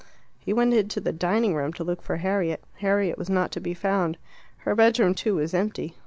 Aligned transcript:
He 0.39 0.51
went 0.51 0.73
into 0.73 0.99
the 0.99 1.11
dining 1.13 1.53
room 1.53 1.71
to 1.73 1.83
look 1.83 2.01
for 2.01 2.15
Harriet. 2.17 2.63
Harriet 2.79 3.19
was 3.19 3.29
not 3.29 3.51
to 3.51 3.61
be 3.61 3.75
found. 3.75 4.17
Her 4.65 4.73
bedroom, 4.73 5.13
too, 5.13 5.35
was 5.35 5.53
empty. 5.53 5.95